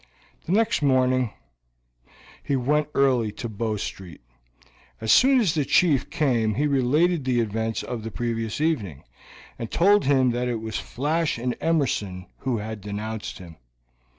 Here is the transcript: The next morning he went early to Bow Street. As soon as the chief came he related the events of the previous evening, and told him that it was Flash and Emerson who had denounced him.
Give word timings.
The 0.45 0.51
next 0.51 0.81
morning 0.81 1.29
he 2.43 2.55
went 2.55 2.87
early 2.95 3.31
to 3.33 3.47
Bow 3.47 3.77
Street. 3.77 4.21
As 4.99 5.11
soon 5.11 5.39
as 5.39 5.53
the 5.53 5.63
chief 5.63 6.09
came 6.09 6.55
he 6.55 6.65
related 6.65 7.23
the 7.23 7.39
events 7.39 7.83
of 7.83 8.01
the 8.01 8.09
previous 8.09 8.59
evening, 8.59 9.03
and 9.59 9.69
told 9.69 10.05
him 10.05 10.31
that 10.31 10.47
it 10.47 10.59
was 10.59 10.79
Flash 10.79 11.37
and 11.37 11.55
Emerson 11.61 12.25
who 12.39 12.57
had 12.57 12.81
denounced 12.81 13.37
him. 13.37 13.57